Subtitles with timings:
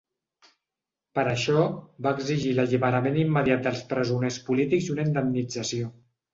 [1.19, 1.65] Per això,
[2.07, 5.97] va exigir l’alliberament immediat dels presoners polítics i una indemnització.